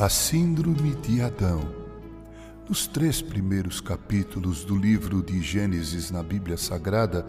[0.00, 1.60] A Síndrome de Adão.
[2.66, 7.26] Nos três primeiros capítulos do livro de Gênesis na Bíblia Sagrada,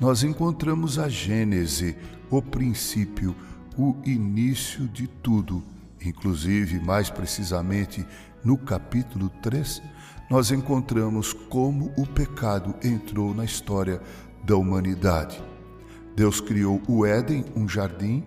[0.00, 1.96] nós encontramos a Gênese,
[2.28, 3.32] o princípio,
[3.78, 5.62] o início de tudo.
[6.04, 8.04] Inclusive, mais precisamente,
[8.44, 9.80] no capítulo 3,
[10.28, 14.02] nós encontramos como o pecado entrou na história
[14.42, 15.40] da humanidade.
[16.16, 18.24] Deus criou o Éden, um jardim,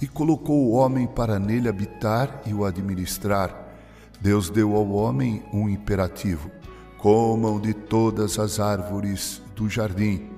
[0.00, 3.54] e colocou o homem para nele habitar e o administrar.
[4.20, 6.50] Deus deu ao homem um imperativo:
[6.98, 10.30] comam de todas as árvores do jardim,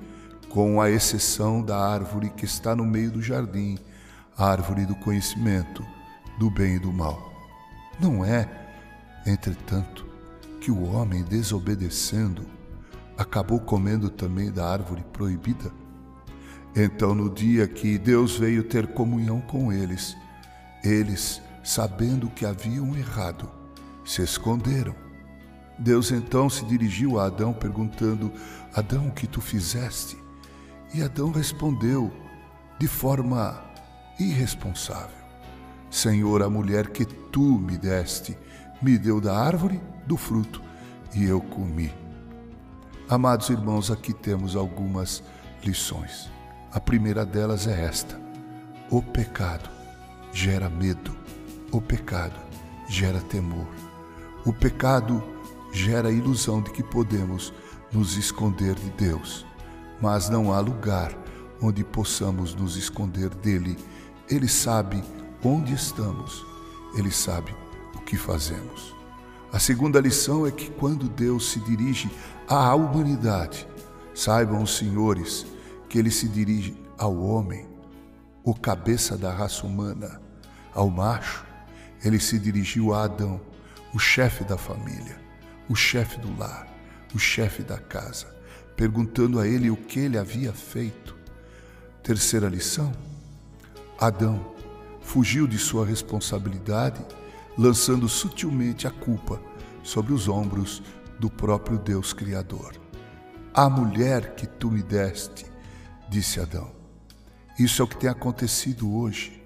[0.48, 3.78] com a exceção da árvore que está no meio do jardim,
[4.36, 5.84] a árvore do conhecimento
[6.38, 7.32] do bem e do mal.
[8.00, 8.48] Não é,
[9.26, 10.06] entretanto,
[10.60, 12.46] que o homem, desobedecendo,
[13.16, 15.72] acabou comendo também da árvore proibida?
[16.80, 20.16] Então, no dia que Deus veio ter comunhão com eles,
[20.84, 23.50] eles, sabendo que haviam errado,
[24.04, 24.94] se esconderam.
[25.76, 28.32] Deus então se dirigiu a Adão perguntando:
[28.72, 30.16] Adão, o que tu fizeste?
[30.94, 32.12] E Adão respondeu
[32.78, 33.60] de forma
[34.16, 35.18] irresponsável:
[35.90, 38.38] Senhor, a mulher que tu me deste
[38.80, 40.62] me deu da árvore do fruto
[41.12, 41.92] e eu comi.
[43.08, 45.24] Amados irmãos, aqui temos algumas
[45.64, 46.37] lições.
[46.70, 48.20] A primeira delas é esta:
[48.90, 49.70] o pecado
[50.32, 51.16] gera medo,
[51.72, 52.38] o pecado
[52.86, 53.66] gera temor,
[54.44, 55.22] o pecado
[55.72, 57.54] gera a ilusão de que podemos
[57.90, 59.46] nos esconder de Deus,
[59.98, 61.16] mas não há lugar
[61.62, 63.76] onde possamos nos esconder dele.
[64.28, 65.02] Ele sabe
[65.42, 66.44] onde estamos,
[66.94, 67.54] ele sabe
[67.94, 68.94] o que fazemos.
[69.50, 72.10] A segunda lição é que quando Deus se dirige
[72.46, 73.66] à humanidade,
[74.14, 75.46] saibam os senhores
[75.88, 77.66] que ele se dirige ao homem,
[78.44, 80.20] o cabeça da raça humana,
[80.74, 81.44] ao macho,
[82.04, 83.40] ele se dirigiu a Adão,
[83.94, 85.18] o chefe da família,
[85.68, 86.66] o chefe do lar,
[87.14, 88.26] o chefe da casa,
[88.76, 91.16] perguntando a ele o que ele havia feito.
[92.02, 92.92] Terceira lição:
[93.98, 94.54] Adão
[95.00, 97.04] fugiu de sua responsabilidade,
[97.56, 99.40] lançando sutilmente a culpa
[99.82, 100.82] sobre os ombros
[101.18, 102.74] do próprio Deus Criador.
[103.52, 105.46] A mulher que tu me deste
[106.08, 106.70] disse Adão.
[107.58, 109.42] Isso é o que tem acontecido hoje.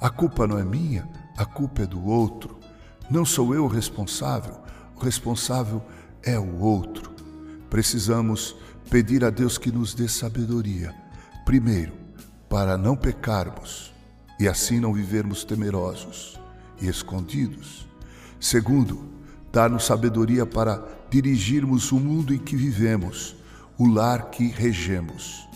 [0.00, 2.58] A culpa não é minha, a culpa é do outro.
[3.10, 4.56] Não sou eu o responsável,
[4.96, 5.82] o responsável
[6.22, 7.12] é o outro.
[7.68, 8.56] Precisamos
[8.90, 10.94] pedir a Deus que nos dê sabedoria,
[11.44, 11.92] primeiro,
[12.48, 13.92] para não pecarmos
[14.38, 16.38] e assim não vivermos temerosos
[16.80, 17.86] e escondidos.
[18.38, 19.08] Segundo,
[19.52, 23.34] dar-nos sabedoria para dirigirmos o mundo em que vivemos,
[23.78, 25.48] o lar que regemos.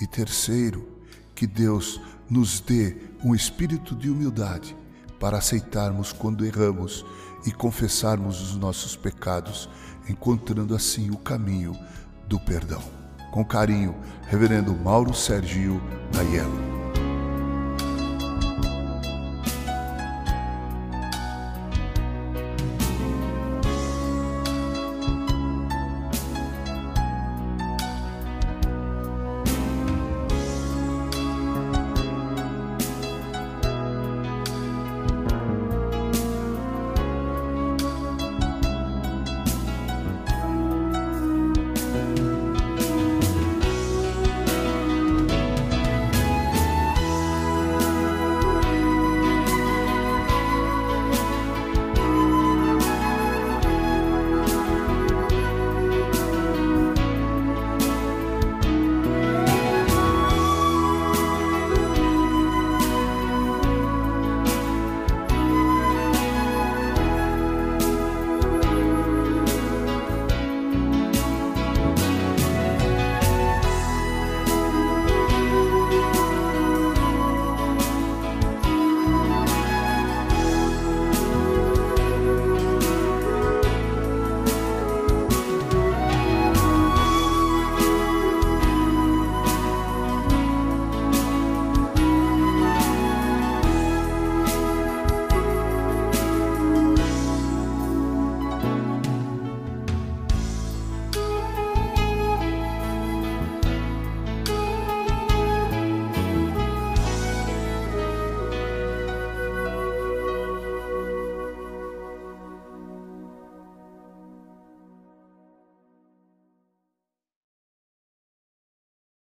[0.00, 0.88] E terceiro,
[1.34, 4.76] que Deus nos dê um espírito de humildade
[5.18, 7.04] para aceitarmos quando erramos
[7.46, 9.68] e confessarmos os nossos pecados,
[10.08, 11.76] encontrando assim o caminho
[12.26, 12.82] do perdão.
[13.30, 13.94] Com carinho,
[14.28, 15.80] Reverendo Mauro Sergio
[16.18, 16.69] Aiello.